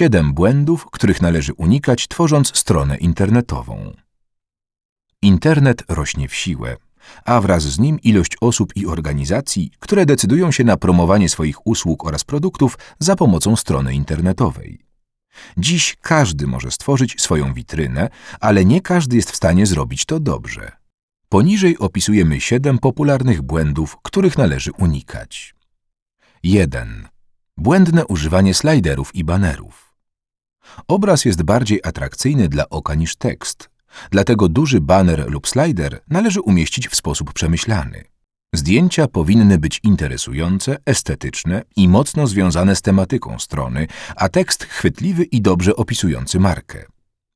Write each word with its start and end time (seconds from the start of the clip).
Siedem 0.00 0.34
błędów, 0.34 0.86
których 0.90 1.22
należy 1.22 1.52
unikać, 1.52 2.08
tworząc 2.08 2.56
stronę 2.56 2.96
internetową. 2.96 3.92
Internet 5.22 5.82
rośnie 5.88 6.28
w 6.28 6.34
siłę, 6.34 6.76
a 7.24 7.40
wraz 7.40 7.62
z 7.62 7.78
nim 7.78 8.00
ilość 8.00 8.36
osób 8.40 8.76
i 8.76 8.86
organizacji, 8.86 9.70
które 9.78 10.06
decydują 10.06 10.50
się 10.52 10.64
na 10.64 10.76
promowanie 10.76 11.28
swoich 11.28 11.66
usług 11.66 12.06
oraz 12.06 12.24
produktów 12.24 12.78
za 12.98 13.16
pomocą 13.16 13.56
strony 13.56 13.94
internetowej. 13.94 14.84
Dziś 15.56 15.96
każdy 16.00 16.46
może 16.46 16.70
stworzyć 16.70 17.20
swoją 17.20 17.54
witrynę, 17.54 18.08
ale 18.40 18.64
nie 18.64 18.80
każdy 18.80 19.16
jest 19.16 19.30
w 19.30 19.36
stanie 19.36 19.66
zrobić 19.66 20.04
to 20.04 20.20
dobrze. 20.20 20.72
Poniżej 21.28 21.78
opisujemy 21.78 22.40
siedem 22.40 22.78
popularnych 22.78 23.42
błędów, 23.42 23.96
których 24.02 24.38
należy 24.38 24.72
unikać. 24.72 25.54
1. 26.42 27.08
Błędne 27.56 28.06
używanie 28.06 28.54
slajderów 28.54 29.14
i 29.14 29.24
banerów. 29.24 29.89
Obraz 30.88 31.24
jest 31.24 31.42
bardziej 31.42 31.80
atrakcyjny 31.84 32.48
dla 32.48 32.68
oka 32.68 32.94
niż 32.94 33.16
tekst, 33.16 33.70
dlatego 34.10 34.48
duży 34.48 34.80
baner 34.80 35.30
lub 35.30 35.48
slider 35.48 36.00
należy 36.08 36.40
umieścić 36.40 36.88
w 36.88 36.96
sposób 36.96 37.32
przemyślany. 37.32 38.04
Zdjęcia 38.54 39.08
powinny 39.08 39.58
być 39.58 39.80
interesujące, 39.82 40.76
estetyczne 40.86 41.62
i 41.76 41.88
mocno 41.88 42.26
związane 42.26 42.76
z 42.76 42.82
tematyką 42.82 43.38
strony, 43.38 43.86
a 44.16 44.28
tekst 44.28 44.64
chwytliwy 44.64 45.24
i 45.24 45.40
dobrze 45.40 45.76
opisujący 45.76 46.40
markę. 46.40 46.84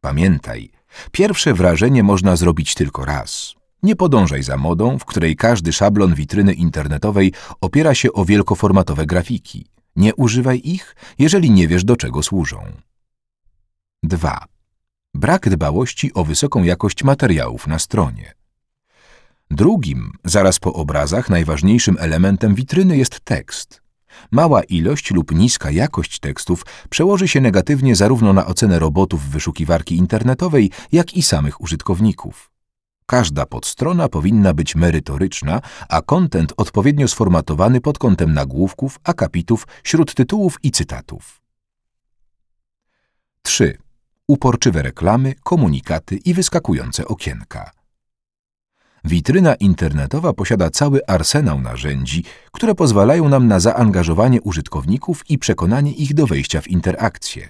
Pamiętaj, 0.00 0.70
pierwsze 1.12 1.54
wrażenie 1.54 2.02
można 2.02 2.36
zrobić 2.36 2.74
tylko 2.74 3.04
raz. 3.04 3.54
Nie 3.82 3.96
podążaj 3.96 4.42
za 4.42 4.56
modą, 4.56 4.98
w 4.98 5.04
której 5.04 5.36
każdy 5.36 5.72
szablon 5.72 6.14
witryny 6.14 6.52
internetowej 6.52 7.32
opiera 7.60 7.94
się 7.94 8.12
o 8.12 8.24
wielkoformatowe 8.24 9.06
grafiki. 9.06 9.66
Nie 9.96 10.14
używaj 10.14 10.60
ich, 10.64 10.96
jeżeli 11.18 11.50
nie 11.50 11.68
wiesz, 11.68 11.84
do 11.84 11.96
czego 11.96 12.22
służą. 12.22 12.64
2. 14.04 14.44
Brak 15.14 15.48
dbałości 15.48 16.14
o 16.14 16.24
wysoką 16.24 16.62
jakość 16.62 17.04
materiałów 17.04 17.66
na 17.66 17.78
stronie. 17.78 18.34
Drugim, 19.50 20.12
zaraz 20.24 20.58
po 20.58 20.72
obrazach, 20.72 21.30
najważniejszym 21.30 21.96
elementem 22.00 22.54
witryny 22.54 22.96
jest 22.96 23.20
tekst. 23.20 23.82
Mała 24.30 24.62
ilość 24.62 25.10
lub 25.10 25.34
niska 25.34 25.70
jakość 25.70 26.18
tekstów 26.18 26.66
przełoży 26.90 27.28
się 27.28 27.40
negatywnie 27.40 27.96
zarówno 27.96 28.32
na 28.32 28.46
ocenę 28.46 28.78
robotów 28.78 29.28
wyszukiwarki 29.28 29.96
internetowej, 29.96 30.70
jak 30.92 31.14
i 31.14 31.22
samych 31.22 31.60
użytkowników. 31.60 32.50
Każda 33.06 33.46
podstrona 33.46 34.08
powinna 34.08 34.54
być 34.54 34.74
merytoryczna, 34.74 35.60
a 35.88 36.00
kontent 36.00 36.52
odpowiednio 36.56 37.08
sformatowany 37.08 37.80
pod 37.80 37.98
kątem 37.98 38.34
nagłówków, 38.34 39.00
akapitów, 39.04 39.66
śródtytułów 39.84 40.58
i 40.62 40.70
cytatów. 40.70 41.42
3. 43.42 43.78
Uporczywe 44.32 44.82
reklamy, 44.82 45.34
komunikaty 45.42 46.16
i 46.16 46.34
wyskakujące 46.34 47.08
okienka. 47.08 47.70
Witryna 49.04 49.54
internetowa 49.54 50.32
posiada 50.32 50.70
cały 50.70 51.00
arsenał 51.06 51.60
narzędzi, 51.60 52.24
które 52.52 52.74
pozwalają 52.74 53.28
nam 53.28 53.48
na 53.48 53.60
zaangażowanie 53.60 54.42
użytkowników 54.42 55.30
i 55.30 55.38
przekonanie 55.38 55.92
ich 55.92 56.14
do 56.14 56.26
wejścia 56.26 56.60
w 56.60 56.68
interakcję. 56.68 57.48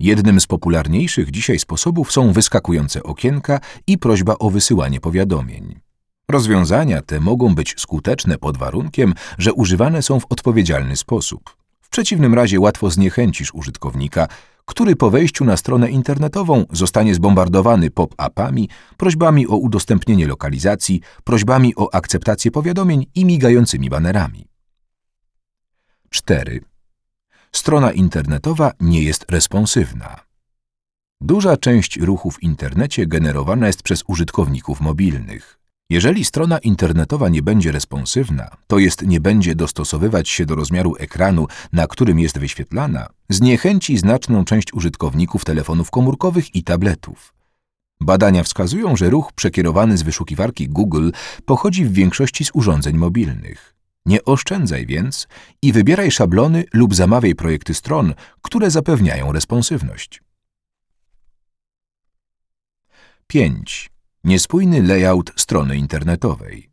Jednym 0.00 0.40
z 0.40 0.46
popularniejszych 0.46 1.30
dzisiaj 1.30 1.58
sposobów 1.58 2.12
są 2.12 2.32
wyskakujące 2.32 3.02
okienka 3.02 3.60
i 3.86 3.98
prośba 3.98 4.34
o 4.38 4.50
wysyłanie 4.50 5.00
powiadomień. 5.00 5.80
Rozwiązania 6.28 7.02
te 7.02 7.20
mogą 7.20 7.54
być 7.54 7.74
skuteczne 7.78 8.38
pod 8.38 8.56
warunkiem, 8.58 9.14
że 9.38 9.52
używane 9.52 10.02
są 10.02 10.20
w 10.20 10.26
odpowiedzialny 10.28 10.96
sposób. 10.96 11.56
W 11.80 11.88
przeciwnym 11.88 12.34
razie 12.34 12.60
łatwo 12.60 12.90
zniechęcisz 12.90 13.54
użytkownika, 13.54 14.28
który 14.70 14.96
po 14.96 15.10
wejściu 15.10 15.44
na 15.44 15.56
stronę 15.56 15.90
internetową 15.90 16.64
zostanie 16.72 17.14
zbombardowany 17.14 17.90
pop-upami, 17.90 18.68
prośbami 18.96 19.46
o 19.46 19.56
udostępnienie 19.56 20.26
lokalizacji, 20.26 21.00
prośbami 21.24 21.74
o 21.76 21.94
akceptację 21.94 22.50
powiadomień 22.50 23.06
i 23.14 23.24
migającymi 23.24 23.90
banerami. 23.90 24.46
4. 26.10 26.60
Strona 27.52 27.92
internetowa 27.92 28.72
nie 28.80 29.02
jest 29.02 29.24
responsywna. 29.30 30.20
Duża 31.20 31.56
część 31.56 31.96
ruchu 31.96 32.30
w 32.30 32.42
internecie 32.42 33.06
generowana 33.06 33.66
jest 33.66 33.82
przez 33.82 34.04
użytkowników 34.06 34.80
mobilnych. 34.80 35.59
Jeżeli 35.90 36.24
strona 36.24 36.58
internetowa 36.58 37.28
nie 37.28 37.42
będzie 37.42 37.72
responsywna, 37.72 38.50
to 38.66 38.78
jest 38.78 39.06
nie 39.06 39.20
będzie 39.20 39.54
dostosowywać 39.54 40.28
się 40.28 40.46
do 40.46 40.54
rozmiaru 40.54 40.96
ekranu, 40.98 41.46
na 41.72 41.86
którym 41.86 42.18
jest 42.18 42.38
wyświetlana, 42.38 43.06
zniechęci 43.28 43.98
znaczną 43.98 44.44
część 44.44 44.74
użytkowników 44.74 45.44
telefonów 45.44 45.90
komórkowych 45.90 46.54
i 46.54 46.62
tabletów. 46.62 47.34
Badania 48.00 48.42
wskazują, 48.42 48.96
że 48.96 49.10
ruch 49.10 49.32
przekierowany 49.32 49.98
z 49.98 50.02
wyszukiwarki 50.02 50.68
Google 50.68 51.10
pochodzi 51.44 51.84
w 51.84 51.92
większości 51.92 52.44
z 52.44 52.50
urządzeń 52.54 52.96
mobilnych. 52.96 53.74
Nie 54.06 54.24
oszczędzaj 54.24 54.86
więc 54.86 55.28
i 55.62 55.72
wybieraj 55.72 56.10
szablony 56.10 56.64
lub 56.72 56.94
zamawiaj 56.94 57.34
projekty 57.34 57.74
stron, 57.74 58.14
które 58.42 58.70
zapewniają 58.70 59.32
responsywność. 59.32 60.22
5. 63.26 63.90
Niespójny 64.24 64.82
layout 64.82 65.32
strony 65.36 65.76
internetowej. 65.76 66.70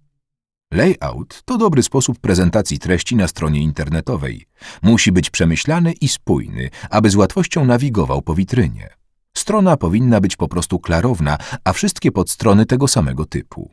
Layout 0.74 1.42
to 1.46 1.58
dobry 1.58 1.84
sposób 1.84 2.20
prezentacji 2.20 2.80
treści 2.80 3.16
na 3.16 3.28
stronie 3.28 3.62
internetowej. 3.62 4.46
Musi 4.82 5.12
być 5.12 5.30
przemyślany 5.30 5.94
i 6.02 6.08
spójny, 6.08 6.70
aby 6.90 7.10
z 7.10 7.16
łatwością 7.16 7.66
nawigował 7.66 8.22
po 8.22 8.36
witrynie. 8.36 8.90
Strona 9.38 9.78
powinna 9.78 10.22
być 10.22 10.36
po 10.36 10.48
prostu 10.48 10.80
klarowna, 10.80 11.38
a 11.64 11.74
wszystkie 11.74 12.12
podstrony 12.12 12.66
tego 12.66 12.88
samego 12.88 13.26
typu. 13.26 13.72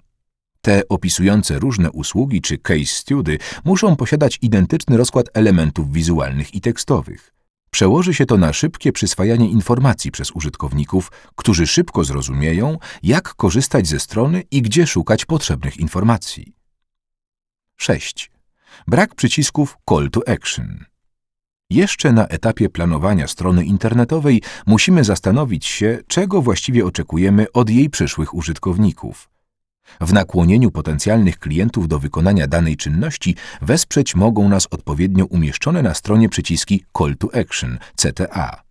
Te 0.60 0.88
opisujące 0.88 1.58
różne 1.58 1.90
usługi 1.90 2.40
czy 2.40 2.58
case 2.58 2.86
study 2.86 3.38
muszą 3.64 3.96
posiadać 3.96 4.38
identyczny 4.42 4.96
rozkład 4.96 5.26
elementów 5.34 5.92
wizualnych 5.92 6.54
i 6.54 6.60
tekstowych. 6.60 7.33
Przełoży 7.74 8.14
się 8.14 8.26
to 8.26 8.36
na 8.36 8.52
szybkie 8.52 8.92
przyswajanie 8.92 9.48
informacji 9.48 10.10
przez 10.10 10.30
użytkowników, 10.30 11.12
którzy 11.34 11.66
szybko 11.66 12.04
zrozumieją, 12.04 12.78
jak 13.02 13.34
korzystać 13.34 13.86
ze 13.86 14.00
strony 14.00 14.42
i 14.50 14.62
gdzie 14.62 14.86
szukać 14.86 15.24
potrzebnych 15.24 15.76
informacji. 15.76 16.54
6. 17.76 18.30
Brak 18.86 19.14
przycisków 19.14 19.76
Call 19.88 20.10
to 20.10 20.20
Action. 20.28 20.84
Jeszcze 21.70 22.12
na 22.12 22.26
etapie 22.26 22.68
planowania 22.68 23.26
strony 23.28 23.64
internetowej 23.64 24.42
musimy 24.66 25.04
zastanowić 25.04 25.66
się, 25.66 25.98
czego 26.06 26.42
właściwie 26.42 26.86
oczekujemy 26.86 27.52
od 27.52 27.70
jej 27.70 27.90
przyszłych 27.90 28.34
użytkowników. 28.34 29.33
W 30.00 30.12
nakłonieniu 30.12 30.70
potencjalnych 30.70 31.38
klientów 31.38 31.88
do 31.88 31.98
wykonania 31.98 32.46
danej 32.46 32.76
czynności 32.76 33.36
wesprzeć 33.62 34.14
mogą 34.14 34.48
nas 34.48 34.66
odpowiednio 34.70 35.24
umieszczone 35.24 35.82
na 35.82 35.94
stronie 35.94 36.28
przyciski 36.28 36.84
Call 36.98 37.16
to 37.16 37.28
Action 37.40 37.78
CTA. 37.96 38.62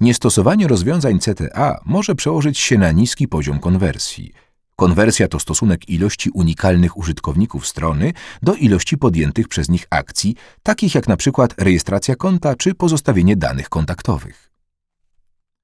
Niestosowanie 0.00 0.68
rozwiązań 0.68 1.18
CTA 1.18 1.80
może 1.84 2.14
przełożyć 2.14 2.58
się 2.58 2.78
na 2.78 2.92
niski 2.92 3.28
poziom 3.28 3.58
konwersji. 3.58 4.32
Konwersja 4.76 5.28
to 5.28 5.40
stosunek 5.40 5.88
ilości 5.88 6.30
unikalnych 6.30 6.96
użytkowników 6.96 7.66
strony 7.66 8.12
do 8.42 8.54
ilości 8.54 8.98
podjętych 8.98 9.48
przez 9.48 9.68
nich 9.68 9.86
akcji, 9.90 10.36
takich 10.62 10.94
jak 10.94 11.08
przykład 11.16 11.54
rejestracja 11.58 12.16
konta 12.16 12.54
czy 12.56 12.74
pozostawienie 12.74 13.36
danych 13.36 13.68
kontaktowych. 13.68 14.50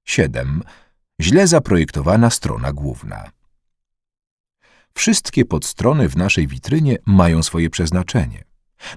7. 0.04 0.62
Źle 1.20 1.46
zaprojektowana 1.46 2.30
strona 2.30 2.72
główna. 2.72 3.30
Wszystkie 4.94 5.44
podstrony 5.44 6.08
w 6.08 6.16
naszej 6.16 6.46
witrynie 6.46 6.96
mają 7.06 7.42
swoje 7.42 7.70
przeznaczenie. 7.70 8.44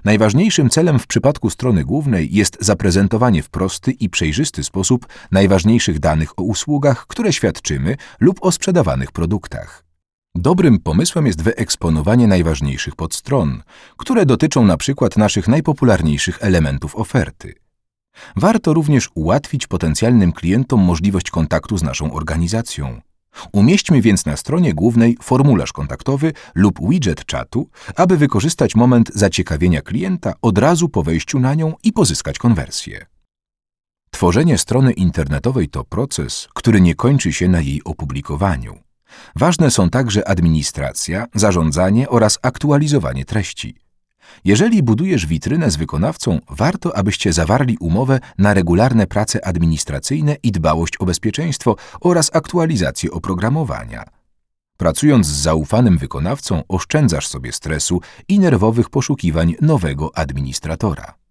Najważniejszym 0.04 0.70
celem 0.70 0.98
w 0.98 1.06
przypadku 1.06 1.50
strony 1.50 1.84
głównej 1.84 2.28
jest 2.34 2.56
zaprezentowanie 2.60 3.42
w 3.42 3.50
prosty 3.50 3.92
i 3.92 4.08
przejrzysty 4.08 4.64
sposób 4.64 5.06
najważniejszych 5.30 5.98
danych 5.98 6.38
o 6.38 6.42
usługach, 6.42 7.06
które 7.06 7.32
świadczymy 7.32 7.96
lub 8.20 8.38
o 8.40 8.52
sprzedawanych 8.52 9.12
produktach. 9.12 9.84
Dobrym 10.34 10.78
pomysłem 10.78 11.26
jest 11.26 11.42
wyeksponowanie 11.42 12.26
najważniejszych 12.26 12.96
podstron, 12.96 13.62
które 13.96 14.26
dotyczą 14.26 14.64
na 14.64 14.76
przykład 14.76 15.16
naszych 15.16 15.48
najpopularniejszych 15.48 16.38
elementów 16.40 16.96
oferty. 16.96 17.54
Warto 18.36 18.72
również 18.72 19.10
ułatwić 19.14 19.66
potencjalnym 19.66 20.32
klientom 20.32 20.80
możliwość 20.80 21.30
kontaktu 21.30 21.78
z 21.78 21.82
naszą 21.82 22.12
organizacją. 22.12 23.00
Umieśćmy 23.52 24.00
więc 24.00 24.26
na 24.26 24.36
stronie 24.36 24.74
głównej 24.74 25.16
formularz 25.22 25.72
kontaktowy 25.72 26.32
lub 26.54 26.88
widget 26.90 27.26
czatu, 27.26 27.68
aby 27.96 28.16
wykorzystać 28.16 28.74
moment 28.74 29.10
zaciekawienia 29.14 29.82
klienta 29.82 30.32
od 30.42 30.58
razu 30.58 30.88
po 30.88 31.02
wejściu 31.02 31.40
na 31.40 31.54
nią 31.54 31.74
i 31.82 31.92
pozyskać 31.92 32.38
konwersję. 32.38 33.06
Tworzenie 34.10 34.58
strony 34.58 34.92
internetowej 34.92 35.68
to 35.68 35.84
proces, 35.84 36.48
który 36.54 36.80
nie 36.80 36.94
kończy 36.94 37.32
się 37.32 37.48
na 37.48 37.60
jej 37.60 37.84
opublikowaniu. 37.84 38.78
Ważne 39.36 39.70
są 39.70 39.90
także 39.90 40.28
administracja, 40.28 41.26
zarządzanie 41.34 42.08
oraz 42.08 42.38
aktualizowanie 42.42 43.24
treści. 43.24 43.83
Jeżeli 44.44 44.82
budujesz 44.82 45.26
witrynę 45.26 45.70
z 45.70 45.76
wykonawcą, 45.76 46.40
warto, 46.50 46.96
abyście 46.96 47.32
zawarli 47.32 47.76
umowę 47.80 48.20
na 48.38 48.54
regularne 48.54 49.06
prace 49.06 49.46
administracyjne 49.46 50.36
i 50.42 50.52
dbałość 50.52 50.96
o 50.96 51.04
bezpieczeństwo 51.04 51.76
oraz 52.00 52.30
aktualizację 52.32 53.10
oprogramowania. 53.10 54.04
Pracując 54.76 55.26
z 55.26 55.42
zaufanym 55.42 55.98
wykonawcą, 55.98 56.62
oszczędzasz 56.68 57.28
sobie 57.28 57.52
stresu 57.52 58.00
i 58.28 58.38
nerwowych 58.38 58.90
poszukiwań 58.90 59.54
nowego 59.60 60.18
administratora. 60.18 61.23